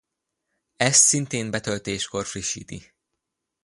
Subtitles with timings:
[0.77, 2.93] Ezt szintén betöltéskor frissíti.